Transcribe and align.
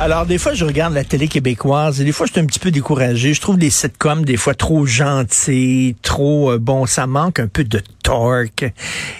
Alors, 0.00 0.26
des 0.26 0.38
fois, 0.38 0.54
je 0.54 0.64
regarde 0.64 0.92
la 0.92 1.04
télé 1.04 1.28
québécoise 1.28 2.00
et 2.00 2.04
des 2.04 2.10
fois, 2.10 2.26
je 2.26 2.32
suis 2.32 2.40
un 2.40 2.46
petit 2.46 2.58
peu 2.58 2.72
découragé. 2.72 3.32
Je 3.32 3.40
trouve 3.40 3.58
les 3.58 3.70
sitcoms, 3.70 4.24
des 4.24 4.36
fois, 4.36 4.54
trop 4.56 4.84
gentils, 4.86 5.94
trop, 6.02 6.50
euh, 6.50 6.58
bon, 6.58 6.84
ça 6.84 7.06
manque 7.06 7.38
un 7.38 7.46
peu 7.46 7.62
de 7.62 7.80
torque. 8.02 8.64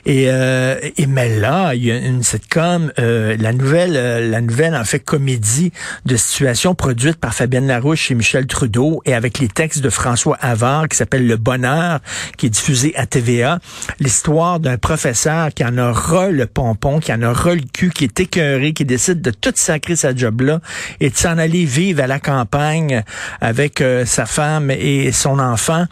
Et, 0.06 0.26
euh, 0.28 0.78
et 0.96 1.06
mais 1.06 1.38
là, 1.38 1.74
il 1.74 1.84
y 1.84 1.90
a 1.90 1.96
une 1.96 2.22
sitcom, 2.22 2.92
euh, 2.98 3.36
la 3.38 3.52
nouvelle, 3.52 3.96
euh, 3.96 4.28
la 4.28 4.40
nouvelle, 4.40 4.76
en 4.76 4.84
fait, 4.84 5.00
comédie 5.00 5.72
de 6.06 6.16
situation 6.16 6.74
produite 6.74 7.16
par 7.16 7.34
Fabienne 7.34 7.66
Larouche 7.66 8.10
et 8.10 8.14
Michel 8.14 8.46
Trudeau 8.46 9.00
et 9.04 9.14
avec 9.14 9.38
les 9.38 9.48
textes 9.48 9.80
de 9.80 9.90
François 9.90 10.36
Havard 10.40 10.88
qui 10.88 10.96
s'appelle 10.96 11.26
Le 11.26 11.36
Bonheur, 11.36 12.00
qui 12.36 12.46
est 12.46 12.50
diffusé 12.50 12.94
à 12.96 13.06
TVA. 13.06 13.58
L'histoire 14.00 14.60
d'un 14.60 14.76
professeur 14.76 15.54
qui 15.54 15.64
en 15.64 15.78
aura 15.78 16.30
le 16.30 16.46
pompon, 16.46 17.00
qui 17.00 17.12
en 17.12 17.22
aura 17.22 17.54
le 17.54 17.62
cul, 17.72 17.90
qui 17.90 18.04
est 18.04 18.20
écœuré, 18.20 18.72
qui 18.74 18.84
décide 18.84 19.22
de 19.22 19.30
tout 19.30 19.52
sacrer 19.54 19.96
sa 19.96 20.14
job-là 20.14 20.60
et 21.00 21.10
de 21.10 21.16
s'en 21.16 21.38
aller 21.38 21.64
vivre 21.64 22.02
à 22.02 22.06
la 22.06 22.18
campagne 22.18 23.02
avec 23.40 23.80
euh, 23.80 24.04
sa 24.04 24.26
femme 24.26 24.70
et 24.70 25.12
son 25.12 25.38
enfant. 25.38 25.84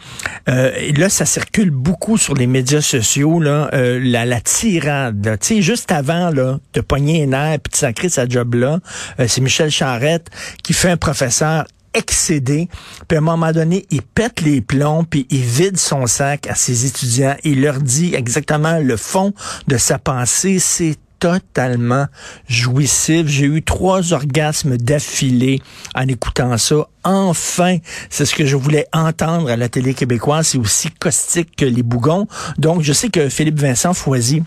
Euh, 0.49 0.71
là, 0.95 1.09
ça 1.09 1.25
circule 1.25 1.69
beaucoup 1.69 2.17
sur 2.17 2.33
les 2.33 2.47
médias 2.47 2.81
sociaux, 2.81 3.39
là, 3.39 3.69
euh, 3.73 3.99
la, 4.03 4.25
la 4.25 4.41
tirade. 4.41 5.37
Tu 5.41 5.55
sais, 5.55 5.61
juste 5.61 5.91
avant 5.91 6.29
là, 6.29 6.59
de 6.73 6.81
pogner 6.81 7.19
les 7.19 7.27
nerfs 7.27 7.53
et 7.53 7.69
de 7.69 7.75
sacrer 7.75 8.09
sa 8.09 8.27
job-là, 8.27 8.79
c'est 9.27 9.41
Michel 9.41 9.69
Charrette 9.69 10.29
qui 10.63 10.73
fait 10.73 10.89
un 10.89 10.97
professeur 10.97 11.65
excédé. 11.93 12.67
Puis 13.07 13.17
à 13.17 13.19
un 13.19 13.23
moment 13.23 13.51
donné, 13.51 13.85
il 13.91 14.01
pète 14.01 14.41
les 14.41 14.61
plombs, 14.61 15.03
puis 15.03 15.27
il 15.29 15.41
vide 15.41 15.77
son 15.77 16.07
sac 16.07 16.47
à 16.47 16.55
ses 16.55 16.85
étudiants. 16.85 17.35
Il 17.43 17.61
leur 17.61 17.79
dit 17.79 18.15
exactement 18.15 18.79
le 18.79 18.97
fond 18.97 19.33
de 19.67 19.77
sa 19.77 19.99
pensée. 19.99 20.59
C'est 20.59 20.97
totalement 21.23 22.07
jouissif. 22.49 23.27
J'ai 23.27 23.45
eu 23.45 23.63
trois 23.63 24.11
orgasmes 24.11 24.75
d'affilée 24.75 25.61
en 25.95 26.05
écoutant 26.09 26.57
ça. 26.57 26.87
Enfin, 27.05 27.77
c'est 28.09 28.25
ce 28.25 28.35
que 28.35 28.45
je 28.45 28.57
voulais 28.57 28.87
entendre 28.91 29.49
à 29.49 29.55
la 29.55 29.69
télé 29.69 29.93
québécoise. 29.93 30.47
C'est 30.47 30.57
aussi 30.57 30.89
caustique 30.91 31.55
que 31.55 31.63
les 31.63 31.81
bougons. 31.81 32.27
Donc, 32.57 32.81
je 32.81 32.91
sais 32.91 33.07
que 33.07 33.29
Philippe 33.29 33.57
Vincent 33.57 33.93
Foisy 33.93 34.43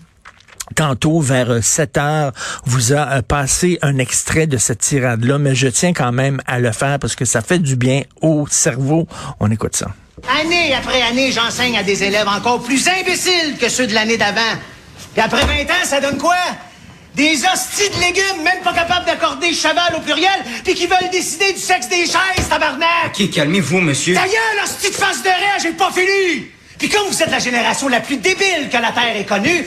tantôt 0.75 1.19
vers 1.19 1.63
7 1.63 1.97
heures 1.97 2.31
vous 2.65 2.93
a 2.93 3.23
passé 3.23 3.79
un 3.81 3.97
extrait 3.97 4.45
de 4.45 4.57
cette 4.57 4.79
tirade-là, 4.79 5.39
mais 5.39 5.55
je 5.55 5.69
tiens 5.69 5.93
quand 5.93 6.11
même 6.11 6.41
à 6.45 6.59
le 6.59 6.71
faire 6.73 6.99
parce 6.99 7.15
que 7.15 7.25
ça 7.25 7.41
fait 7.41 7.57
du 7.57 7.75
bien 7.75 8.03
au 8.21 8.45
cerveau. 8.51 9.07
On 9.39 9.49
écoute 9.49 9.75
ça. 9.75 9.87
Année 10.39 10.75
après 10.75 11.01
année, 11.01 11.31
j'enseigne 11.31 11.77
à 11.77 11.83
des 11.83 12.03
élèves 12.03 12.27
encore 12.27 12.61
plus 12.61 12.87
imbéciles 12.87 13.57
que 13.59 13.67
ceux 13.67 13.87
de 13.87 13.95
l'année 13.95 14.17
d'avant. 14.17 14.41
Puis 15.13 15.21
après 15.21 15.43
20 15.43 15.63
ans, 15.63 15.85
ça 15.85 15.99
donne 15.99 16.19
quoi? 16.19 16.35
Des 17.17 17.39
hosties 17.51 17.89
de 17.89 17.99
légumes, 17.99 18.43
même 18.43 18.61
pas 18.63 18.73
capables 18.73 19.07
d'accorder 19.07 19.51
cheval 19.51 19.95
au 19.95 20.01
pluriel, 20.01 20.39
puis 20.63 20.75
qui 20.75 20.85
veulent 20.85 21.09
décider 21.11 21.51
du 21.51 21.59
sexe 21.59 21.89
des 21.89 22.05
chaises, 22.05 22.47
tabarnak! 22.47 22.87
Ok, 23.07 23.31
calmez-vous, 23.31 23.79
monsieur. 23.79 24.13
Ta 24.13 24.27
gueule, 24.27 24.63
hostie 24.63 24.91
de 24.91 24.95
face 24.95 25.23
de 25.23 25.29
raie, 25.29 25.59
j'ai 25.59 25.71
pas 25.71 25.89
fini! 25.91 26.45
Puis 26.77 26.89
comme 26.89 27.07
vous 27.07 27.23
êtes 27.23 27.31
la 27.31 27.39
génération 27.39 27.87
la 27.87 28.01
plus 28.01 28.17
débile 28.17 28.69
que 28.71 28.77
la 28.77 28.91
Terre 28.91 29.17
ait 29.17 29.25
connue, 29.25 29.65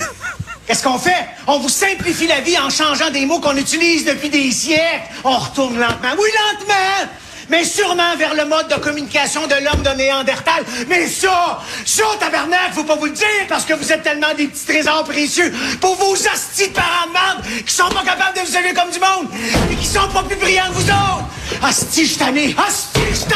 qu'est-ce 0.64 0.84
qu'on 0.84 1.00
fait? 1.00 1.26
On 1.48 1.58
vous 1.58 1.68
simplifie 1.68 2.28
la 2.28 2.40
vie 2.40 2.56
en 2.56 2.70
changeant 2.70 3.10
des 3.10 3.26
mots 3.26 3.40
qu'on 3.40 3.56
utilise 3.56 4.04
depuis 4.04 4.28
des 4.28 4.52
siècles. 4.52 5.10
On 5.24 5.36
retourne 5.36 5.76
lentement. 5.76 6.14
Oui, 6.20 6.28
lentement! 6.52 7.10
Mais 7.50 7.64
sûrement 7.64 8.16
vers 8.16 8.34
le 8.34 8.44
mode 8.46 8.68
de 8.68 8.76
communication 8.76 9.46
de 9.46 9.54
l'homme 9.64 9.82
de 9.82 9.90
Néandertal. 9.90 10.64
Mais 10.88 11.06
ça, 11.08 11.60
ça, 11.84 12.04
tabarnak, 12.18 12.72
faut 12.72 12.84
pas 12.84 12.96
vous 12.96 13.06
le 13.06 13.12
dire 13.12 13.26
parce 13.48 13.64
que 13.64 13.74
vous 13.74 13.92
êtes 13.92 14.02
tellement 14.02 14.32
des 14.36 14.46
petits 14.46 14.66
trésors 14.66 15.04
précieux 15.04 15.52
pour 15.80 15.96
vos 15.96 16.14
astis 16.14 16.68
de 16.68 16.74
parents 16.74 17.08
de 17.08 17.62
qui 17.64 17.74
sont 17.74 17.88
pas 17.88 18.04
capables 18.04 18.36
de 18.36 18.42
vous 18.46 18.56
élever 18.56 18.74
comme 18.74 18.90
du 18.90 19.00
monde 19.00 19.28
et 19.70 19.74
qui 19.74 19.86
sont 19.86 20.08
pas 20.12 20.22
plus 20.22 20.36
brillants 20.36 20.68
que 20.68 20.74
vous 20.74 20.90
autres. 20.90 21.24
Asti, 21.62 22.06
je 22.06 22.18
tanné. 22.18 22.54
Asti, 22.66 23.00
je 23.12 23.30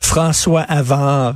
François 0.00 0.62
Havard 0.62 1.34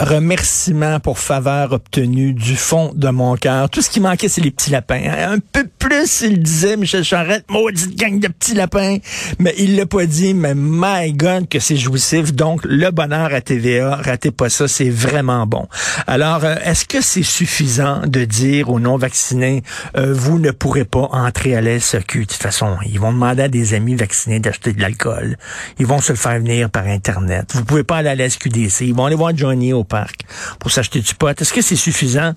remerciements 0.00 1.00
pour 1.00 1.18
faveur 1.18 1.72
obtenue 1.72 2.32
du 2.32 2.56
fond 2.56 2.92
de 2.94 3.08
mon 3.08 3.36
cœur. 3.36 3.70
Tout 3.70 3.82
ce 3.82 3.90
qui 3.90 4.00
manquait, 4.00 4.28
c'est 4.28 4.40
les 4.40 4.50
petits 4.50 4.70
lapins. 4.70 5.02
Un 5.04 5.38
peu 5.38 5.66
plus, 5.78 6.22
il 6.22 6.42
disait, 6.42 6.76
Michel 6.76 7.04
Charette, 7.04 7.44
maudite 7.50 7.96
gang 7.96 8.18
de 8.18 8.28
petits 8.28 8.54
lapins. 8.54 8.98
Mais 9.38 9.54
il 9.58 9.76
l'a 9.76 9.86
pas 9.86 10.06
dit, 10.06 10.34
mais 10.34 10.54
my 10.54 11.12
God, 11.12 11.48
que 11.48 11.58
c'est 11.58 11.76
jouissif. 11.76 12.34
Donc, 12.34 12.62
le 12.64 12.90
bonheur 12.90 13.32
à 13.32 13.40
TVA, 13.40 13.96
ratez 13.96 14.30
pas 14.30 14.48
ça, 14.48 14.68
c'est 14.68 14.90
vraiment 14.90 15.46
bon. 15.46 15.66
Alors, 16.06 16.44
euh, 16.44 16.56
est-ce 16.64 16.84
que 16.84 17.00
c'est 17.00 17.22
suffisant 17.22 18.02
de 18.06 18.24
dire 18.24 18.70
aux 18.70 18.80
non-vaccinés, 18.80 19.62
euh, 19.96 20.12
vous 20.12 20.38
ne 20.38 20.50
pourrez 20.50 20.84
pas 20.84 21.08
entrer 21.12 21.54
à 21.54 21.60
la 21.60 21.78
SAQ? 21.78 22.20
De 22.20 22.24
toute 22.24 22.42
façon, 22.42 22.76
ils 22.86 22.98
vont 22.98 23.12
demander 23.12 23.44
à 23.44 23.48
des 23.48 23.74
amis 23.74 23.94
vaccinés 23.94 24.40
d'acheter 24.40 24.72
de 24.72 24.80
l'alcool. 24.80 25.36
Ils 25.78 25.86
vont 25.86 26.00
se 26.00 26.12
le 26.12 26.18
faire 26.18 26.38
venir 26.38 26.70
par 26.70 26.86
Internet. 26.86 27.52
Vous 27.54 27.64
pouvez 27.64 27.84
pas 27.84 27.98
aller 27.98 28.10
à 28.10 28.14
la 28.14 28.28
SQDC. 28.28 28.82
Ils 28.82 28.94
vont 28.94 29.06
aller 29.06 29.16
voir 29.16 29.36
Johnny 29.36 29.72
au 29.72 29.83
parc 29.84 30.22
pour 30.58 30.70
s'acheter 30.70 31.00
du 31.00 31.14
pot. 31.14 31.40
Est-ce 31.40 31.52
que 31.52 31.62
c'est 31.62 31.76
suffisant? 31.76 32.32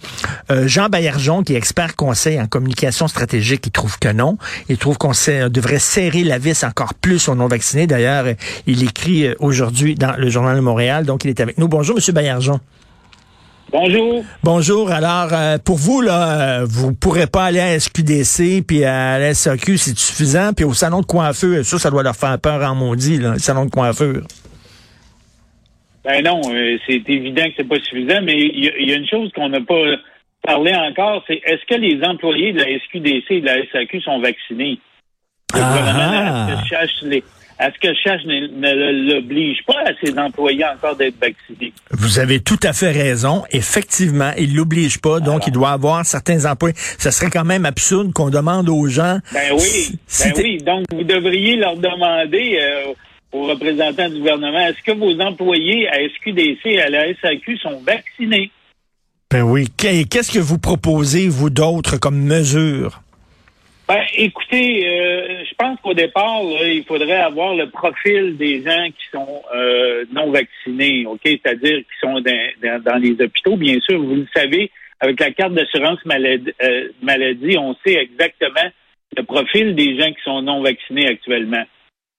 Euh, 0.51 0.67
Jean 0.67 0.89
Baillargeon, 0.89 1.43
qui 1.43 1.53
est 1.53 1.57
expert 1.57 1.95
conseil 1.95 2.39
en 2.39 2.47
communication 2.47 3.07
stratégique, 3.07 3.65
il 3.65 3.71
trouve 3.71 3.97
que 3.99 4.09
non. 4.09 4.37
Il 4.69 4.77
trouve 4.77 4.97
qu'on 4.97 5.11
devrait 5.49 5.79
serrer 5.79 6.23
la 6.23 6.37
vis 6.37 6.63
encore 6.63 6.93
plus 6.93 7.27
aux 7.27 7.35
non-vaccinés. 7.35 7.87
D'ailleurs, 7.87 8.25
il 8.65 8.83
écrit 8.83 9.27
euh, 9.27 9.35
aujourd'hui 9.39 9.95
dans 9.95 10.15
le 10.17 10.29
Journal 10.29 10.55
de 10.55 10.61
Montréal, 10.61 11.05
donc 11.05 11.23
il 11.25 11.29
est 11.29 11.39
avec 11.39 11.57
nous. 11.57 11.67
Bonjour, 11.67 11.95
Monsieur 11.95 12.13
Baillargeon. 12.13 12.59
Bonjour. 13.69 14.23
Bonjour. 14.43 14.91
Alors, 14.91 15.27
euh, 15.33 15.57
pour 15.57 15.75
vous, 15.77 15.99
là, 15.99 16.63
vous 16.63 16.93
pourrez 16.93 17.27
pas 17.27 17.45
aller 17.45 17.59
à 17.59 17.77
SQDC 17.77 18.63
puis 18.65 18.85
à 18.85 19.19
la 19.19 19.33
SAQ, 19.33 19.77
c'est 19.77 19.97
suffisant? 19.97 20.53
Puis 20.53 20.63
au 20.63 20.73
salon 20.73 21.01
de 21.01 21.05
coiffure, 21.05 21.65
ça, 21.65 21.77
ça 21.77 21.89
doit 21.89 22.03
leur 22.03 22.15
faire 22.15 22.39
peur 22.39 22.63
en 22.63 22.75
maudit, 22.75 23.17
là, 23.17 23.33
le 23.33 23.39
salon 23.39 23.65
de 23.65 23.69
coiffure. 23.69 24.23
Ben 26.07 26.23
non, 26.23 26.39
euh, 26.49 26.77
c'est 26.87 27.03
évident 27.09 27.43
que 27.43 27.53
c'est 27.57 27.67
pas 27.67 27.79
suffisant, 27.81 28.21
mais 28.23 28.39
il 28.39 28.63
y, 28.63 28.93
a 28.93 28.95
une 28.95 29.07
chose 29.07 29.29
qu'on 29.35 29.49
n'a 29.49 29.59
pas 29.59 29.97
parlé 30.41 30.73
encore, 30.73 31.21
c'est 31.27 31.41
est-ce 31.43 31.65
que 31.65 31.75
les 31.75 32.01
employés 32.01 32.53
de 32.53 32.59
la 32.59 32.79
SQDC 32.79 33.25
et 33.29 33.41
de 33.41 33.45
la 33.45 33.57
SAQ 33.73 33.99
sont 33.99 34.21
vaccinés? 34.21 34.79
Ah. 35.53 36.47
Est-ce 37.59 37.79
que 37.81 37.93
Chache 38.01 38.23
ne, 38.25 39.13
l'oblige 39.13 39.57
pas 39.65 39.81
à 39.85 39.91
ses 40.01 40.17
employés 40.17 40.63
encore 40.63 40.95
d'être 40.95 41.19
vaccinés? 41.19 41.73
Vous 41.91 42.19
avez 42.19 42.39
tout 42.39 42.59
à 42.63 42.71
fait 42.71 42.91
raison. 42.91 43.43
Effectivement, 43.51 44.31
il 44.37 44.55
l'oblige 44.55 45.01
pas, 45.01 45.19
donc 45.19 45.47
il 45.47 45.51
doit 45.51 45.71
avoir 45.71 46.05
certains 46.05 46.45
employés. 46.45 46.75
Ça 46.77 47.11
serait 47.11 47.31
quand 47.31 47.45
même 47.45 47.65
absurde 47.65 48.13
qu'on 48.13 48.29
demande 48.29 48.69
aux 48.69 48.87
gens. 48.87 49.17
Ben 49.33 49.53
oui, 49.53 49.99
ben 50.23 50.33
oui. 50.37 50.57
Donc 50.59 50.85
vous 50.93 51.03
devriez 51.03 51.57
leur 51.57 51.75
demander. 51.75 52.59
Euh, 52.61 52.93
aux 53.31 53.43
représentants 53.43 54.09
du 54.09 54.19
gouvernement, 54.19 54.59
est-ce 54.59 54.81
que 54.83 54.97
vos 54.97 55.19
employés 55.19 55.87
à 55.89 55.97
SQDC 56.09 56.59
et 56.65 56.81
à 56.81 56.89
la 56.89 57.13
SAQ 57.15 57.57
sont 57.57 57.79
vaccinés? 57.81 58.51
Ben 59.29 59.43
oui. 59.43 59.65
Qu'est-ce 59.77 60.31
que 60.31 60.39
vous 60.39 60.57
proposez, 60.57 61.27
vous 61.27 61.49
d'autres, 61.49 61.97
comme 61.97 62.17
mesure? 62.17 63.01
Ben, 63.87 64.03
écoutez, 64.15 64.85
euh, 64.85 65.45
je 65.49 65.53
pense 65.57 65.79
qu'au 65.81 65.93
départ, 65.93 66.41
il 66.61 66.83
faudrait 66.85 67.21
avoir 67.21 67.55
le 67.55 67.69
profil 67.69 68.35
des 68.35 68.61
gens 68.61 68.87
qui 68.87 69.05
sont 69.13 69.41
euh, 69.55 70.03
non 70.11 70.29
vaccinés, 70.29 71.05
ok, 71.05 71.21
c'est-à-dire 71.23 71.77
qui 71.79 71.99
sont 72.01 72.19
dans, 72.19 73.01
les 73.01 73.11
hôpitaux. 73.11 73.55
Bien 73.55 73.79
sûr, 73.79 74.01
vous 74.01 74.15
le 74.15 74.27
savez, 74.35 74.71
avec 74.99 75.19
la 75.21 75.31
carte 75.31 75.53
d'assurance 75.53 76.03
maladie, 76.05 76.51
euh, 76.61 76.89
maladie, 77.01 77.57
on 77.57 77.75
sait 77.85 77.95
exactement 77.95 78.69
le 79.15 79.23
profil 79.23 79.73
des 79.75 79.97
gens 79.97 80.11
qui 80.11 80.21
sont 80.23 80.41
non 80.41 80.61
vaccinés 80.61 81.07
actuellement. 81.07 81.63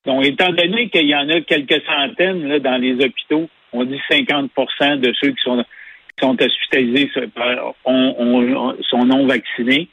Donc, 0.09 0.25
étant 0.25 0.53
donné 0.53 0.89
qu'il 0.89 1.07
y 1.07 1.15
en 1.15 1.29
a 1.29 1.43
quelques 1.43 1.83
centaines 1.85 2.49
là, 2.49 2.59
dans 2.61 2.79
les 2.79 2.95
hôpitaux, 2.95 3.47
on 3.75 3.85
dit 3.85 4.01
50% 4.11 5.01
de 5.01 5.13
ceux 5.21 5.33
qui 5.33 5.43
sont, 5.43 5.63
qui 5.63 6.25
sont 6.25 6.35
hospitalisés 6.43 7.11
sont 7.85 9.05
non 9.05 9.27
vaccinés 9.27 9.89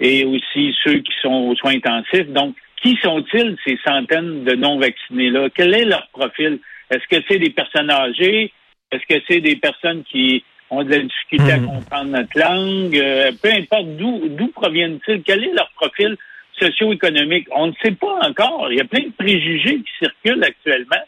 et 0.00 0.24
aussi 0.24 0.74
ceux 0.82 0.96
qui 0.98 1.12
sont 1.22 1.48
aux 1.48 1.54
soins 1.54 1.76
intensifs. 1.76 2.26
Donc, 2.30 2.56
qui 2.82 2.98
sont-ils, 3.00 3.56
ces 3.64 3.78
centaines 3.86 4.42
de 4.42 4.56
non-vaccinés-là? 4.56 5.50
Quel 5.54 5.72
est 5.74 5.84
leur 5.84 6.08
profil? 6.08 6.58
Est-ce 6.90 7.06
que 7.08 7.22
c'est 7.28 7.38
des 7.38 7.50
personnes 7.50 7.88
âgées? 7.88 8.52
Est-ce 8.90 9.06
que 9.08 9.22
c'est 9.28 9.40
des 9.40 9.54
personnes 9.54 10.02
qui 10.10 10.42
ont 10.70 10.82
de 10.82 10.90
la 10.90 10.98
difficulté 10.98 11.52
à 11.52 11.58
hmm. 11.58 11.66
comprendre 11.66 12.10
notre 12.10 12.36
langue? 12.36 12.96
Euh, 12.96 13.30
peu 13.40 13.50
importe 13.50 13.86
d'où 13.96 14.48
proviennent-ils? 14.48 15.22
Quel 15.22 15.44
est 15.44 15.54
leur 15.54 15.70
profil? 15.76 16.16
Socio-économique. 16.58 17.48
On 17.54 17.68
ne 17.68 17.72
sait 17.82 17.92
pas 17.92 18.18
encore. 18.22 18.68
Il 18.70 18.78
y 18.78 18.80
a 18.80 18.84
plein 18.84 19.04
de 19.04 19.12
préjugés 19.16 19.78
qui 19.78 19.92
circulent 19.98 20.44
actuellement. 20.44 21.02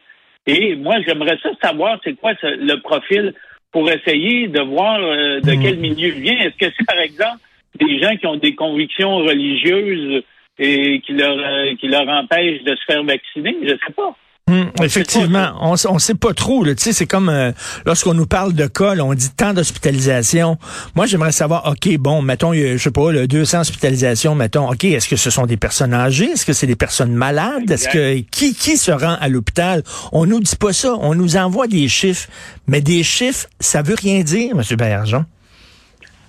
Et 0.47 0.77
moi, 0.77 0.97
j'aimerais 1.07 1.39
ça 1.43 1.51
savoir 1.63 1.99
c'est 2.05 2.15
quoi 2.15 2.33
le 2.43 2.77
profil 2.77 3.35
pour 3.73 3.91
essayer 3.91 4.49
de 4.49 4.61
voir 4.61 5.01
euh, 5.01 5.41
de 5.41 5.53
hmm. 5.53 5.63
quel 5.63 5.79
milieu 5.79 6.09
il 6.09 6.21
vient. 6.21 6.39
Est-ce 6.39 6.57
que 6.57 6.73
c'est, 6.77 6.87
par 6.87 6.99
exemple, 6.99 7.39
des 7.79 8.01
gens 8.01 8.17
qui 8.17 8.27
ont 8.27 8.37
des 8.37 8.55
convictions 8.55 9.17
religieuses 9.17 10.23
et 10.59 11.01
qui 11.01 11.13
leur, 11.15 11.37
euh, 11.37 11.75
qui 11.77 11.89
leur 11.89 12.09
empêchent 12.09 12.63
de 12.63 12.77
se 12.77 12.85
faire 12.87 13.03
vacciner? 13.03 13.57
Je 13.63 13.73
ne 13.73 13.79
sais 13.85 13.93
pas. 13.97 14.17
Hum, 14.47 14.71
effectivement, 14.83 15.55
on 15.63 15.75
on 15.89 15.99
sait 15.99 16.15
pas 16.15 16.35
trop. 16.35 16.67
Tu 16.67 16.75
sais, 16.77 16.93
c'est 16.93 17.07
comme 17.07 17.31
euh, 17.31 17.53
lorsqu'on 17.87 18.13
nous 18.13 18.27
parle 18.27 18.53
de 18.53 18.67
cas, 18.67 18.95
là, 18.95 19.03
on 19.03 19.15
dit 19.15 19.31
tant 19.35 19.55
d'hospitalisation. 19.55 20.59
Moi, 20.95 21.07
j'aimerais 21.07 21.33
savoir, 21.33 21.67
ok, 21.67 21.97
bon, 21.97 22.21
mettons, 22.21 22.53
je 22.53 22.77
sais 22.77 22.91
pas, 22.91 23.11
le 23.11 23.27
200 23.27 23.61
hospitalisations, 23.61 24.35
mettons, 24.35 24.69
ok, 24.69 24.85
est-ce 24.85 25.09
que 25.09 25.17
ce 25.17 25.31
sont 25.31 25.47
des 25.47 25.57
personnes 25.57 25.95
âgées, 25.95 26.33
est-ce 26.33 26.45
que 26.45 26.53
c'est 26.53 26.67
des 26.67 26.77
personnes 26.77 27.15
malades, 27.15 27.71
est-ce 27.71 27.89
que 27.89 28.21
qui 28.31 28.55
qui 28.55 28.77
se 28.77 28.91
rend 28.91 29.17
à 29.19 29.29
l'hôpital? 29.29 29.83
On 30.13 30.27
nous 30.27 30.41
dit 30.41 30.57
pas 30.57 30.75
ça, 30.75 30.95
on 31.01 31.15
nous 31.15 31.39
envoie 31.39 31.67
des 31.67 31.89
chiffres, 31.89 32.29
mais 32.67 32.83
des 32.83 33.03
chiffres, 33.03 33.47
ça 33.61 33.81
veut 33.81 33.97
rien 33.99 34.21
dire, 34.23 34.55
Monsieur 34.55 34.77
Bergeron. 34.77 35.25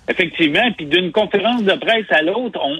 Effectivement, 0.08 0.72
puis 0.74 0.86
d'une 0.86 1.12
conférence 1.12 1.64
de 1.64 1.74
presse 1.74 2.06
à 2.10 2.22
l'autre, 2.22 2.58
on 2.62 2.78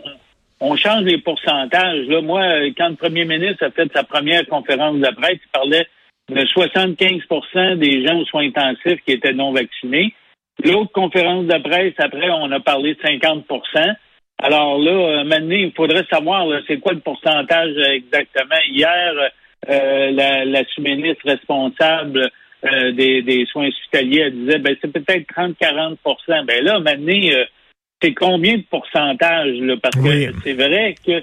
on 0.61 0.77
change 0.77 1.05
les 1.05 1.19
pourcentages. 1.19 2.07
Là, 2.07 2.21
moi, 2.23 2.43
quand 2.77 2.89
le 2.89 2.97
premier 2.97 3.25
ministre 3.25 3.65
a 3.65 3.71
fait 3.71 3.91
sa 3.95 4.05
première 4.05 4.47
conférence 4.47 4.99
de 4.99 5.15
presse, 5.15 5.39
il 5.45 5.51
parlait 5.53 5.87
de 6.29 6.41
75% 6.41 7.77
des 7.79 8.07
gens 8.07 8.19
aux 8.19 8.25
soins 8.25 8.47
intensifs 8.47 9.01
qui 9.07 9.13
étaient 9.13 9.33
non 9.33 9.53
vaccinés. 9.53 10.15
L'autre 10.65 10.93
conférence 10.93 11.47
de 11.47 11.59
presse, 11.59 11.95
après, 11.99 12.31
on 12.31 12.51
a 12.51 12.61
parlé 12.61 12.95
de 12.95 13.01
50% 13.01 13.95
Alors 14.43 14.79
là, 14.79 15.25
maintenant, 15.25 15.57
il 15.57 15.73
faudrait 15.73 16.07
savoir 16.11 16.47
c'est 16.67 16.79
quoi 16.79 16.95
le 16.95 17.01
pourcentage 17.01 17.77
exactement. 17.77 18.57
Hier, 18.71 19.13
euh, 19.69 20.11
la, 20.13 20.45
la 20.45 20.65
sous-ministre 20.67 21.23
responsable 21.25 22.31
euh, 22.65 22.93
des, 22.93 23.23
des, 23.23 23.47
soins 23.47 23.69
hospitaliers 23.69 24.21
elle 24.27 24.33
disait 24.33 24.59
ben 24.59 24.77
c'est 24.81 24.93
peut-être 24.93 25.27
30-40% 25.35 26.45
Ben 26.47 26.65
là, 26.65 26.79
maintenant, 26.79 27.13
euh, 27.13 27.45
c'est 28.03 28.15
combien 28.15 28.59
de 28.59 28.65
pourcentage, 28.71 29.55
là? 29.61 29.75
Parce 29.83 29.97
que 29.97 30.33
c'est 30.43 30.53
vrai 30.53 30.95
que 31.05 31.23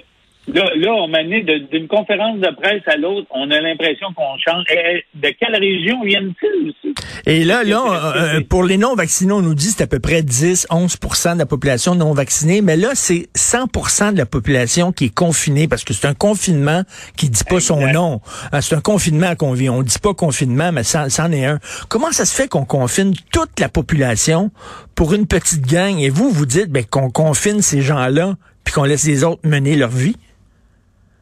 Là, 0.52 0.70
là, 0.76 0.92
on 0.92 1.08
m'a 1.08 1.22
d'une 1.22 1.88
conférence 1.88 2.38
de 2.38 2.54
presse 2.54 2.82
à 2.86 2.96
l'autre, 2.96 3.26
on 3.30 3.50
a 3.50 3.60
l'impression 3.60 4.08
qu'on 4.14 4.36
change. 4.38 4.64
Eh, 4.70 4.76
eh, 4.76 5.04
de 5.14 5.34
quelle 5.40 5.56
région 5.56 6.02
viennent-ils 6.04 6.68
aussi? 6.68 6.94
Et 7.26 7.44
là, 7.44 7.64
là, 7.64 8.12
euh, 8.16 8.40
pour 8.46 8.62
les 8.62 8.76
non-vaccinés, 8.76 9.32
on 9.32 9.40
nous 9.40 9.54
dit 9.54 9.68
c'est 9.70 9.82
à 9.82 9.86
peu 9.86 10.00
près 10.00 10.22
10, 10.22 10.66
11% 10.70 11.34
de 11.34 11.38
la 11.38 11.46
population 11.46 11.94
non 11.94 12.12
vaccinée, 12.12 12.60
mais 12.60 12.76
là, 12.76 12.90
c'est 12.92 13.28
100% 13.34 14.12
de 14.12 14.18
la 14.18 14.26
population 14.26 14.92
qui 14.92 15.06
est 15.06 15.14
confinée 15.14 15.66
parce 15.66 15.82
que 15.82 15.94
c'est 15.94 16.06
un 16.06 16.14
confinement 16.14 16.82
qui 17.16 17.30
dit 17.30 17.44
pas 17.44 17.60
son 17.60 17.86
nom. 17.86 18.20
Ah, 18.52 18.60
c'est 18.60 18.74
un 18.74 18.80
confinement 18.80 19.34
qu'on 19.36 19.52
vit. 19.52 19.70
On 19.70 19.82
dit 19.82 19.98
pas 19.98 20.12
confinement, 20.12 20.72
mais 20.72 20.82
ça, 20.82 21.06
en 21.20 21.32
est 21.32 21.46
un. 21.46 21.58
Comment 21.88 22.12
ça 22.12 22.26
se 22.26 22.34
fait 22.34 22.48
qu'on 22.48 22.66
confine 22.66 23.14
toute 23.32 23.58
la 23.58 23.70
population 23.70 24.50
pour 24.94 25.14
une 25.14 25.26
petite 25.26 25.66
gang? 25.66 25.98
Et 26.00 26.10
vous, 26.10 26.30
vous 26.30 26.46
dites 26.46 26.68
ben, 26.68 26.84
qu'on 26.84 27.10
confine 27.10 27.62
ces 27.62 27.80
gens-là 27.80 28.34
puis 28.62 28.74
qu'on 28.74 28.84
laisse 28.84 29.06
les 29.06 29.24
autres 29.24 29.40
mener 29.44 29.76
leur 29.76 29.90
vie? 29.90 30.16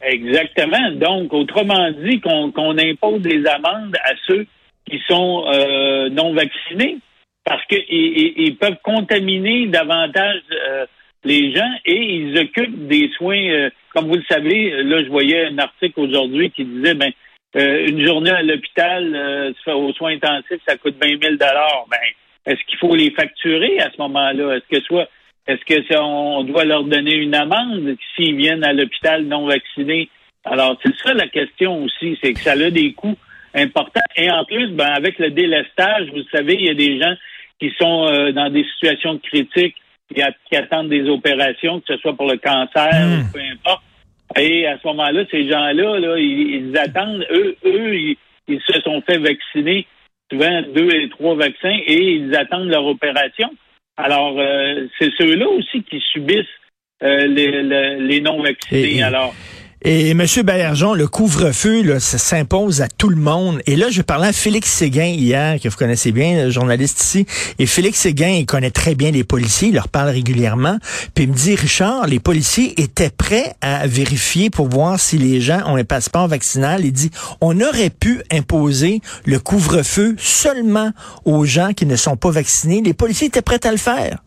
Exactement. 0.02 0.90
Donc, 0.92 1.32
autrement 1.32 1.90
dit, 1.92 2.20
qu'on 2.20 2.78
impose 2.78 3.20
des 3.20 3.46
amendes 3.46 3.96
à 4.04 4.12
ceux 4.26 4.46
qui 4.88 5.00
sont 5.08 5.44
euh, 5.46 6.08
non 6.10 6.32
vaccinés 6.34 6.98
parce 7.44 7.64
qu'ils 7.66 7.84
ils, 7.88 8.56
peuvent 8.56 8.78
contaminer 8.82 9.66
davantage 9.66 10.42
euh, 10.52 10.86
les 11.24 11.54
gens 11.54 11.70
et 11.84 11.96
ils 11.96 12.38
occupent 12.38 12.88
des 12.88 13.10
soins. 13.16 13.48
Euh, 13.48 13.70
comme 13.94 14.06
vous 14.06 14.16
le 14.16 14.24
savez, 14.28 14.82
là, 14.82 15.04
je 15.04 15.08
voyais 15.08 15.46
un 15.46 15.58
article 15.58 16.00
aujourd'hui 16.00 16.50
qui 16.50 16.64
disait, 16.64 16.94
ben, 16.94 17.12
une 17.54 18.04
journée 18.04 18.30
à 18.30 18.42
l'hôpital 18.42 19.54
aux 19.66 19.92
soins 19.92 20.14
intensifs, 20.14 20.62
ça 20.66 20.78
coûte 20.78 20.96
20 21.02 21.22
000 21.22 21.34
Ben, 21.36 21.98
est-ce 22.46 22.60
qu'il 22.66 22.78
faut 22.78 22.94
les 22.96 23.10
facturer 23.10 23.78
à 23.78 23.90
ce 23.90 24.00
moment-là? 24.00 24.56
Est-ce 24.56 24.78
que 24.78 24.82
soit 24.84 25.08
est-ce 25.46 25.64
que 25.64 25.98
on 25.98 26.44
doit 26.44 26.64
leur 26.64 26.84
donner 26.84 27.14
une 27.14 27.34
amende 27.34 27.96
s'ils 28.14 28.36
viennent 28.36 28.64
à 28.64 28.72
l'hôpital 28.72 29.24
non 29.24 29.46
vaccinés? 29.46 30.08
Alors, 30.44 30.76
c'est 30.84 30.94
ça 30.96 31.14
la 31.14 31.28
question 31.28 31.84
aussi, 31.84 32.18
c'est 32.22 32.32
que 32.32 32.40
ça 32.40 32.52
a 32.52 32.70
des 32.70 32.92
coûts 32.92 33.18
importants. 33.54 34.00
Et 34.16 34.30
en 34.30 34.44
plus, 34.44 34.68
ben, 34.68 34.86
avec 34.86 35.18
le 35.18 35.30
délestage, 35.30 36.10
vous 36.12 36.22
savez, 36.30 36.54
il 36.54 36.66
y 36.66 36.70
a 36.70 36.74
des 36.74 37.00
gens 37.00 37.14
qui 37.60 37.72
sont 37.78 38.06
euh, 38.06 38.32
dans 38.32 38.50
des 38.50 38.64
situations 38.74 39.18
critiques, 39.18 39.76
qui, 40.12 40.22
qui, 40.48 40.56
attendent 40.56 40.88
des 40.88 41.08
opérations, 41.08 41.80
que 41.80 41.94
ce 41.94 42.00
soit 42.00 42.14
pour 42.14 42.28
le 42.28 42.38
cancer 42.38 42.90
ou 42.92 43.22
hmm. 43.22 43.32
peu 43.32 43.40
importe. 43.40 43.82
Et 44.36 44.66
à 44.66 44.78
ce 44.78 44.86
moment-là, 44.88 45.24
ces 45.30 45.48
gens-là, 45.48 45.98
là, 46.00 46.18
ils, 46.18 46.72
attendent, 46.76 47.26
eux, 47.30 47.56
eux, 47.64 47.94
ils, 47.94 48.16
ils, 48.48 48.60
se 48.60 48.80
sont 48.80 49.02
fait 49.02 49.18
vacciner 49.18 49.86
souvent 50.30 50.62
deux 50.74 50.90
et 50.90 51.08
trois 51.10 51.34
vaccins 51.34 51.78
et 51.86 52.14
ils 52.14 52.34
attendent 52.34 52.68
leur 52.68 52.86
opération. 52.86 53.50
Alors, 53.96 54.38
euh, 54.38 54.86
c'est 54.98 55.10
ceux-là 55.18 55.48
aussi 55.48 55.82
qui 55.82 56.00
subissent 56.12 56.46
euh, 57.02 57.26
les, 57.26 58.20
non-vaccinés. 58.20 59.02
Alors, 59.02 59.34
et 59.84 60.10
M. 60.10 60.24
Baillargeon, 60.44 60.94
le 60.94 61.08
couvre-feu, 61.08 61.98
ça 61.98 62.18
s'impose 62.18 62.82
à 62.82 62.88
tout 62.88 63.08
le 63.08 63.16
monde. 63.16 63.60
Et 63.66 63.74
là, 63.74 63.90
je 63.90 64.00
parlais 64.00 64.28
à 64.28 64.32
Félix 64.32 64.70
Séguin 64.70 65.06
hier, 65.06 65.58
que 65.60 65.68
vous 65.68 65.76
connaissez 65.76 66.12
bien, 66.12 66.44
le 66.44 66.50
journaliste 66.50 67.00
ici. 67.00 67.26
Et 67.58 67.66
Félix 67.66 67.98
Séguin, 67.98 68.28
il 68.28 68.46
connaît 68.46 68.70
très 68.70 68.94
bien 68.94 69.10
les 69.10 69.24
policiers, 69.24 69.68
il 69.68 69.74
leur 69.74 69.88
parle 69.88 70.10
régulièrement. 70.10 70.78
Puis 71.14 71.24
il 71.24 71.30
me 71.30 71.34
dit, 71.34 71.56
Richard, 71.56 72.06
les 72.06 72.20
policiers 72.20 72.80
étaient 72.80 73.10
prêts 73.10 73.54
à 73.60 73.88
vérifier 73.88 74.50
pour 74.50 74.68
voir 74.68 75.00
si 75.00 75.18
les 75.18 75.40
gens 75.40 75.62
ont 75.66 75.76
un 75.76 75.84
passeport 75.84 76.28
vaccinal. 76.28 76.84
Il 76.84 76.92
dit, 76.92 77.10
on 77.40 77.60
aurait 77.60 77.90
pu 77.90 78.22
imposer 78.30 79.00
le 79.24 79.40
couvre-feu 79.40 80.14
seulement 80.16 80.92
aux 81.24 81.44
gens 81.44 81.72
qui 81.72 81.86
ne 81.86 81.96
sont 81.96 82.16
pas 82.16 82.30
vaccinés. 82.30 82.82
Les 82.82 82.94
policiers 82.94 83.26
étaient 83.26 83.42
prêts 83.42 83.66
à 83.66 83.72
le 83.72 83.78
faire. 83.78 84.18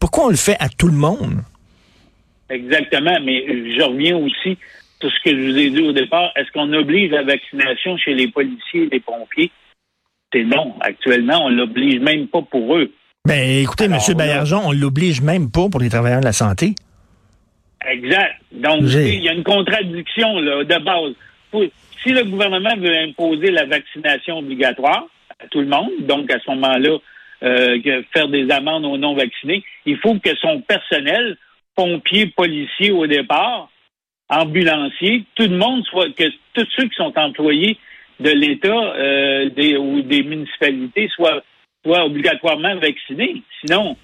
Pourquoi 0.00 0.24
on 0.24 0.30
le 0.30 0.36
fait 0.36 0.56
à 0.58 0.70
tout 0.70 0.88
le 0.88 0.96
monde? 0.96 1.42
Exactement, 2.48 3.18
mais 3.24 3.44
je 3.46 3.82
reviens 3.82 4.16
aussi 4.16 4.58
tout 5.02 5.10
ce 5.10 5.20
que 5.24 5.36
je 5.36 5.50
vous 5.50 5.58
ai 5.58 5.70
dit 5.70 5.82
au 5.82 5.92
départ, 5.92 6.30
est-ce 6.36 6.50
qu'on 6.52 6.72
oblige 6.72 7.10
la 7.10 7.24
vaccination 7.24 7.96
chez 7.96 8.14
les 8.14 8.28
policiers 8.28 8.84
et 8.84 8.88
les 8.92 9.00
pompiers? 9.00 9.50
C'est 10.32 10.44
non. 10.44 10.74
Actuellement, 10.80 11.46
on 11.46 11.48
l'oblige 11.48 11.98
même 11.98 12.28
pas 12.28 12.42
pour 12.42 12.76
eux. 12.76 12.92
Ben, 13.26 13.62
écoutez, 13.62 13.86
M. 13.86 13.98
Baillargeon, 14.16 14.60
on 14.64 14.70
l'oblige 14.70 15.20
même 15.20 15.50
pas 15.50 15.68
pour 15.68 15.80
les 15.80 15.88
travailleurs 15.88 16.20
de 16.20 16.24
la 16.24 16.32
santé. 16.32 16.76
Exact. 17.84 18.36
Donc, 18.52 18.82
il 18.82 19.24
y 19.24 19.28
a 19.28 19.32
une 19.32 19.42
contradiction 19.42 20.38
là, 20.38 20.62
de 20.62 20.84
base. 20.84 21.14
Si 22.02 22.10
le 22.10 22.24
gouvernement 22.24 22.76
veut 22.76 22.96
imposer 22.96 23.50
la 23.50 23.66
vaccination 23.66 24.38
obligatoire 24.38 25.06
à 25.40 25.48
tout 25.48 25.60
le 25.60 25.66
monde, 25.66 25.90
donc 26.02 26.30
à 26.30 26.38
ce 26.38 26.50
moment-là, 26.52 26.98
euh, 27.42 28.02
faire 28.12 28.28
des 28.28 28.48
amendes 28.52 28.84
aux 28.84 28.96
non-vaccinés, 28.96 29.64
il 29.84 29.98
faut 29.98 30.14
que 30.14 30.36
son 30.36 30.60
personnel, 30.60 31.36
pompiers, 31.74 32.26
policiers 32.26 32.92
au 32.92 33.08
départ, 33.08 33.68
ambulanciers, 34.32 35.24
tout 35.34 35.44
le 35.44 35.56
monde 35.56 35.84
soit 35.84 36.10
que 36.16 36.24
tous 36.54 36.66
ceux 36.76 36.84
qui 36.84 36.96
sont 36.96 37.12
employés 37.16 37.76
de 38.18 38.30
l'État 38.30 38.68
euh, 38.68 39.50
des, 39.50 39.76
ou 39.76 40.02
des 40.02 40.22
municipalités 40.22 41.08
soient, 41.14 41.42
soient 41.84 42.04
obligatoirement 42.04 42.76
vaccinés. 42.76 43.42
Sinon, 43.60 43.96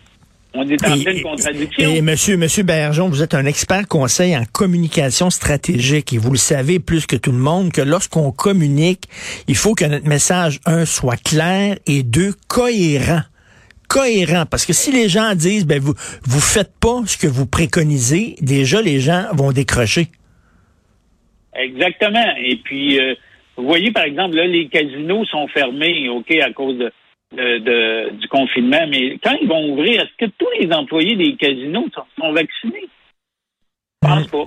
on 0.55 0.69
est 0.69 0.85
en 0.87 0.99
pleine 0.99 1.23
contradiction. 1.23 1.91
Et, 1.91 2.03
monsieur, 2.03 2.37
monsieur 2.37 2.63
Bergeon, 2.63 3.09
vous 3.09 3.23
êtes 3.23 3.35
un 3.35 3.47
expert 3.47 3.87
conseil 3.87 4.37
en 4.37 4.45
communication 4.51 5.31
stratégique 5.31 6.13
et 6.13 6.19
vous 6.19 6.33
le 6.33 6.39
savez 6.39 6.79
plus 6.79 7.07
que 7.07 7.17
tout 7.17 7.33
le 7.33 7.39
monde 7.39 7.73
que 7.73 7.83
lorsqu'on 7.83 8.33
communique, 8.33 9.05
il 9.47 9.57
faut 9.57 9.75
que 9.75 9.85
notre 9.85 10.07
message, 10.07 10.61
un, 10.67 10.85
soit 10.85 11.23
clair 11.23 11.77
et 11.87 12.03
deux, 12.03 12.35
cohérent 12.49 13.23
cohérent. 13.89 14.45
Parce 14.45 14.67
que 14.67 14.75
si 14.75 14.93
les 14.93 15.09
gens 15.09 15.35
disent, 15.35 15.65
ben 15.65 15.81
vous 15.81 15.95
vous 16.25 16.41
faites 16.41 16.73
pas 16.79 17.01
ce 17.07 17.17
que 17.17 17.27
vous 17.27 17.47
préconisez, 17.47 18.37
déjà 18.43 18.83
les 18.83 19.01
gens 19.01 19.25
vont 19.33 19.51
décrocher. 19.51 20.09
Exactement. 21.59 22.35
Et 22.39 22.57
puis, 22.57 23.01
euh, 23.01 23.15
vous 23.57 23.65
voyez, 23.65 23.91
par 23.91 24.05
exemple, 24.05 24.37
là, 24.37 24.47
les 24.47 24.69
casinos 24.69 25.25
sont 25.27 25.49
fermés, 25.49 26.09
OK, 26.09 26.31
à 26.33 26.53
cause 26.53 26.79
de, 26.79 28.11
du 28.11 28.29
confinement, 28.29 28.87
mais 28.89 29.19
quand 29.23 29.37
ils 29.41 29.49
vont 29.49 29.73
ouvrir, 29.73 30.01
est-ce 30.01 30.27
que 30.27 30.31
tous 30.39 30.49
les 30.61 30.73
employés 30.73 31.17
des 31.17 31.37
casinos 31.37 31.89
sont, 32.17 32.33
vaccinés? 32.33 32.89
Je 34.03 34.09
pense 34.09 34.27
pas. 34.29 34.45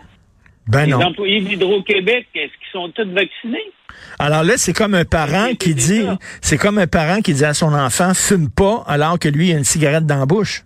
Ben 0.67 0.85
les 0.85 0.93
employés 0.93 1.41
d'Hydro-Québec, 1.41 2.27
est-ce 2.33 2.53
qu'ils 2.53 2.71
sont 2.71 2.89
tous 2.91 3.09
vaccinés? 3.09 3.71
Alors 4.19 4.43
là, 4.43 4.53
c'est 4.57 4.73
comme 4.73 4.93
un 4.93 5.03
parent 5.03 5.53
qui 5.59 5.75
dit, 5.75 6.03
c'est 6.39 6.57
comme 6.57 6.77
un 6.77 6.87
parent 6.87 7.21
qui 7.21 7.33
dit 7.33 7.43
à 7.43 7.53
son 7.53 7.73
enfant, 7.73 8.13
fume 8.13 8.49
pas, 8.49 8.83
alors 8.87 9.19
que 9.19 9.27
lui, 9.27 9.49
il 9.49 9.55
a 9.55 9.57
une 9.57 9.65
cigarette 9.65 10.05
dans 10.05 10.19
la 10.19 10.25
bouche. 10.25 10.63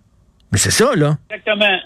Mais 0.52 0.58
c'est 0.58 0.70
ça, 0.70 0.94
là. 0.94 1.16
Exactement. 1.30 1.80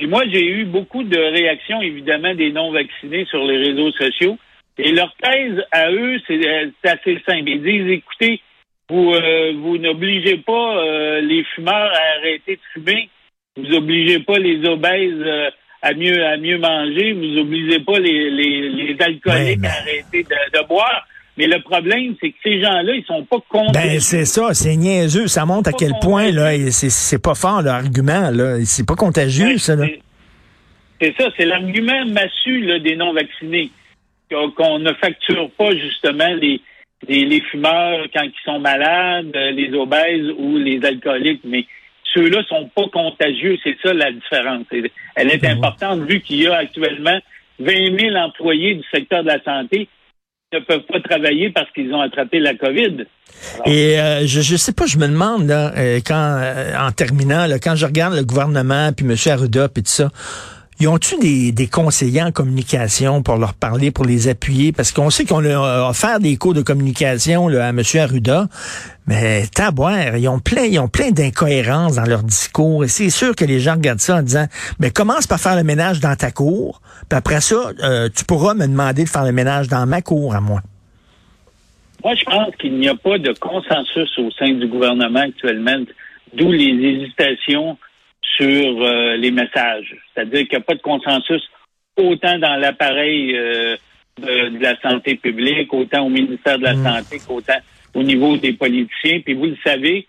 Et 0.00 0.06
moi, 0.06 0.22
j'ai 0.32 0.44
eu 0.44 0.64
beaucoup 0.64 1.02
de 1.02 1.18
réactions, 1.18 1.82
évidemment, 1.82 2.34
des 2.34 2.52
non-vaccinés 2.52 3.26
sur 3.26 3.44
les 3.44 3.58
réseaux 3.58 3.92
sociaux. 3.92 4.38
Et 4.78 4.92
leur 4.92 5.14
thèse 5.16 5.62
à 5.72 5.90
eux, 5.92 6.18
c'est 6.26 6.46
euh, 6.46 6.70
assez 6.84 7.20
simple. 7.26 7.48
Ils 7.48 7.62
disent, 7.62 7.90
écoutez, 7.90 8.40
vous, 8.88 9.12
euh, 9.12 9.52
vous 9.56 9.76
n'obligez 9.76 10.38
pas 10.38 10.78
euh, 10.78 11.20
les 11.20 11.44
fumeurs 11.54 11.92
à 11.92 12.18
arrêter 12.18 12.56
de 12.56 12.60
fumer. 12.72 13.10
Vous 13.56 13.74
obligez 13.74 14.20
pas 14.20 14.38
les 14.38 14.66
obèses 14.66 15.52
à 15.82 15.92
mieux 15.92 16.24
à 16.24 16.36
mieux 16.38 16.56
manger. 16.56 17.12
Vous 17.12 17.38
obligez 17.38 17.80
pas 17.80 17.98
les, 17.98 18.30
les, 18.30 18.96
alcooliques 19.00 19.64
à 19.64 19.80
arrêter 19.80 20.22
de, 20.22 20.66
boire. 20.66 21.06
Mais 21.40 21.46
le 21.46 21.62
problème, 21.62 22.14
c'est 22.20 22.32
que 22.32 22.36
ces 22.42 22.60
gens-là, 22.60 22.94
ils 22.94 23.04
sont 23.06 23.24
pas 23.24 23.38
contre. 23.48 23.72
Ben, 23.72 23.98
c'est 23.98 24.26
ça, 24.26 24.52
c'est 24.52 24.76
niaiseux. 24.76 25.26
Ça 25.26 25.46
montre 25.46 25.70
à 25.70 25.72
quel 25.72 25.94
point, 25.98 26.30
là, 26.30 26.50
c'est 26.70 27.22
pas 27.22 27.34
fort, 27.34 27.62
l'argument, 27.62 28.30
là. 28.30 28.62
C'est 28.66 28.86
pas 28.86 28.94
contagieux, 28.94 29.56
ça, 29.56 29.74
C'est 31.00 31.16
ça, 31.16 31.30
c'est 31.38 31.46
l'argument 31.46 32.04
massu, 32.08 32.60
là, 32.60 32.78
des 32.78 32.94
non-vaccinés. 32.94 33.70
qu'on 34.30 34.80
ne 34.80 34.92
facture 34.92 35.50
pas 35.52 35.70
justement 35.74 36.28
les, 36.34 36.60
les, 37.08 37.40
fumeurs 37.50 38.04
quand 38.12 38.24
ils 38.24 38.44
sont 38.44 38.60
malades, 38.60 39.34
les 39.34 39.72
obèses 39.72 40.30
ou 40.36 40.58
les 40.58 40.84
alcooliques, 40.84 41.40
mais 41.44 41.64
ceux-là 42.12 42.42
sont 42.50 42.68
pas 42.74 42.86
contagieux. 42.92 43.56
C'est 43.64 43.78
ça 43.82 43.94
la 43.94 44.12
différence. 44.12 44.66
Elle 45.16 45.30
est 45.30 45.38
ben 45.38 45.56
importante 45.56 46.00
vu 46.02 46.20
qu'il 46.20 46.42
y 46.42 46.48
a 46.48 46.56
actuellement 46.56 47.18
20 47.60 47.98
000 47.98 48.14
employés 48.16 48.74
du 48.74 48.84
secteur 48.92 49.22
de 49.22 49.28
la 49.28 49.42
santé 49.42 49.88
ne 50.52 50.58
peuvent 50.60 50.82
pas 50.82 51.00
travailler 51.00 51.50
parce 51.50 51.70
qu'ils 51.70 51.92
ont 51.94 52.00
attrapé 52.00 52.40
la 52.40 52.54
COVID. 52.54 53.04
et 53.66 54.00
euh, 54.00 54.26
je, 54.26 54.40
je 54.40 54.56
sais 54.56 54.72
pas, 54.72 54.86
je 54.86 54.98
me 54.98 55.06
demande 55.06 55.46
là, 55.46 55.72
euh, 55.76 56.00
quand 56.04 56.38
euh, 56.40 56.74
en 56.76 56.90
terminant, 56.90 57.46
là, 57.46 57.58
quand 57.60 57.76
je 57.76 57.86
regarde 57.86 58.14
le 58.14 58.24
gouvernement 58.24 58.92
puis 58.92 59.06
M. 59.06 59.14
Arruda 59.32 59.66
et 59.66 59.82
tout 59.82 59.86
ça, 59.86 60.10
ils 60.80 60.88
ont-tu 60.88 61.18
des, 61.18 61.52
des 61.52 61.66
conseillers 61.66 62.22
en 62.22 62.32
communication 62.32 63.22
pour 63.22 63.36
leur 63.36 63.52
parler, 63.52 63.90
pour 63.90 64.06
les 64.06 64.28
appuyer? 64.28 64.72
Parce 64.72 64.92
qu'on 64.92 65.10
sait 65.10 65.26
qu'on 65.26 65.44
a 65.44 65.90
offert 65.90 66.20
des 66.20 66.36
cours 66.38 66.54
de 66.54 66.62
communication 66.62 67.48
là, 67.48 67.66
à 67.66 67.68
M. 67.68 67.82
Arruda, 67.98 68.48
mais 69.06 69.46
taboire, 69.46 70.16
ils 70.16 70.28
ont 70.28 70.38
plein, 70.38 70.64
ils 70.64 70.78
ont 70.78 70.88
plein 70.88 71.10
d'incohérences 71.10 71.96
dans 71.96 72.04
leur 72.04 72.22
discours. 72.22 72.84
Et 72.84 72.88
c'est 72.88 73.10
sûr 73.10 73.36
que 73.36 73.44
les 73.44 73.60
gens 73.60 73.74
regardent 73.74 74.00
ça 74.00 74.16
en 74.16 74.22
disant, 74.22 74.46
mais 74.78 74.90
commence 74.90 75.26
par 75.26 75.38
faire 75.38 75.56
le 75.56 75.64
ménage 75.64 76.00
dans 76.00 76.16
ta 76.16 76.30
cour, 76.30 76.80
puis 77.08 77.16
après 77.18 77.42
ça, 77.42 77.72
euh, 77.82 78.08
tu 78.14 78.24
pourras 78.24 78.54
me 78.54 78.66
demander 78.66 79.04
de 79.04 79.08
faire 79.08 79.24
le 79.24 79.32
ménage 79.32 79.68
dans 79.68 79.84
ma 79.86 80.00
cour 80.00 80.34
à 80.34 80.40
moi. 80.40 80.62
Moi, 82.02 82.14
je 82.14 82.24
pense 82.24 82.56
qu'il 82.56 82.78
n'y 82.78 82.88
a 82.88 82.94
pas 82.94 83.18
de 83.18 83.34
consensus 83.38 84.18
au 84.18 84.30
sein 84.30 84.52
du 84.52 84.66
gouvernement 84.66 85.20
actuellement, 85.20 85.76
d'où 86.34 86.50
les 86.50 86.70
hésitations 86.70 87.76
sur 88.36 88.82
euh, 88.82 89.16
les 89.16 89.30
messages. 89.30 89.94
C'est-à-dire 90.14 90.40
qu'il 90.48 90.58
n'y 90.58 90.62
a 90.62 90.66
pas 90.66 90.74
de 90.74 90.82
consensus 90.82 91.42
autant 91.96 92.38
dans 92.38 92.56
l'appareil 92.56 93.36
euh, 93.36 93.76
de, 94.20 94.62
la 94.62 94.78
santé 94.80 95.16
publique, 95.16 95.72
autant 95.72 96.06
au 96.06 96.08
ministère 96.08 96.58
de 96.58 96.64
la 96.64 96.74
mm. 96.74 96.84
Santé 96.84 97.20
qu'autant 97.26 97.60
au 97.94 98.02
niveau 98.02 98.36
des 98.36 98.52
politiciens. 98.52 99.20
Puis 99.20 99.34
vous 99.34 99.46
le 99.46 99.56
savez, 99.64 100.06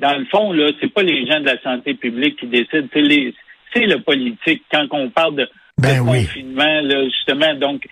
dans 0.00 0.16
le 0.16 0.24
fond, 0.26 0.52
là, 0.52 0.70
c'est 0.80 0.92
pas 0.92 1.02
les 1.02 1.26
gens 1.26 1.40
de 1.40 1.46
la 1.46 1.60
santé 1.62 1.94
publique 1.94 2.38
qui 2.38 2.46
décident, 2.46 2.88
c'est 2.92 3.34
c'est 3.72 3.86
le 3.86 4.00
politique. 4.00 4.62
Quand 4.72 4.86
on 4.90 5.10
parle 5.10 5.36
de, 5.36 5.48
ben 5.78 6.04
confinement, 6.04 6.80
là, 6.82 7.04
justement, 7.04 7.54
donc 7.54 7.86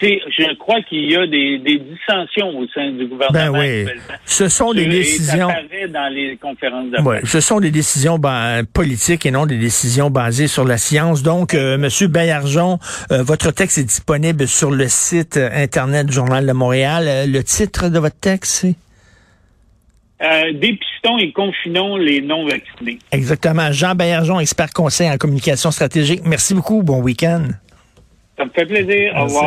je 0.00 0.54
crois 0.54 0.80
qu'il 0.82 1.10
y 1.10 1.16
a 1.16 1.26
des, 1.26 1.58
dissensions 1.58 2.58
au 2.58 2.66
sein 2.68 2.90
du 2.92 3.06
gouvernement. 3.06 3.52
Ben 3.52 3.86
oui. 3.86 3.92
Ce 4.24 4.48
sont 4.48 4.72
des 4.72 4.86
décisions. 4.86 5.48
dans 5.92 6.12
les 6.12 6.36
conférences 6.36 6.86
ce 7.24 7.40
sont 7.40 7.60
des 7.60 7.70
décisions 7.70 8.18
ben, 8.18 8.64
politiques 8.64 9.26
et 9.26 9.30
non 9.30 9.46
des 9.46 9.58
décisions 9.58 10.10
basées 10.10 10.46
sur 10.46 10.64
la 10.64 10.78
science. 10.78 11.22
Donc, 11.22 11.54
euh, 11.54 11.78
Monsieur 11.78 12.08
Bayarjon, 12.08 12.78
euh, 13.10 13.22
votre 13.22 13.50
texte 13.50 13.78
est 13.78 13.84
disponible 13.84 14.46
sur 14.46 14.70
le 14.70 14.88
site 14.88 15.36
internet 15.36 16.06
du 16.06 16.12
Journal 16.12 16.46
de 16.46 16.52
Montréal. 16.52 17.04
Euh, 17.06 17.26
le 17.26 17.42
titre 17.44 17.88
de 17.88 17.98
votre 17.98 18.18
texte, 18.18 18.52
c'est? 18.62 18.74
Dépistons 20.52 21.16
et 21.18 21.32
confinons 21.32 21.96
les 21.96 22.20
non-vaccinés. 22.20 22.98
Exactement. 23.10 23.72
Jean 23.72 23.94
Bayarjon, 23.94 24.38
expert 24.38 24.70
conseil 24.74 25.08
en 25.08 25.16
communication 25.16 25.70
stratégique. 25.70 26.20
Merci 26.26 26.52
beaucoup. 26.52 26.82
Bon 26.82 27.00
week-end. 27.00 27.44
Ça 28.36 28.44
me 28.44 28.50
fait 28.50 28.66
plaisir. 28.66 29.14
Au 29.16 29.24
revoir. 29.24 29.44